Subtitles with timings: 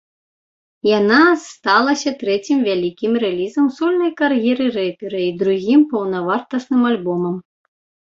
[0.99, 1.17] Яна
[1.49, 7.35] сталася трэцім вялікім рэлізам у сольнай кар'еры рэпера і другім паўнавартасным альбомам.